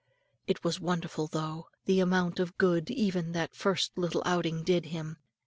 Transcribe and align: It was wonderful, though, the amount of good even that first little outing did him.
It 0.47 0.63
was 0.63 0.79
wonderful, 0.79 1.27
though, 1.27 1.67
the 1.85 1.99
amount 1.99 2.39
of 2.39 2.57
good 2.57 2.89
even 2.89 3.33
that 3.33 3.53
first 3.55 3.95
little 3.99 4.23
outing 4.25 4.63
did 4.63 4.85
him. 4.87 5.17